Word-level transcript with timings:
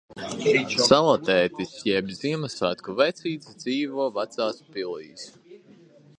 Salatētis 0.85 1.73
jeb 1.89 2.09
Ziemassvētku 2.21 2.97
vecītis 3.03 3.61
dzīvo 3.67 4.09
vecās 4.19 4.67
pilīs. 4.73 5.31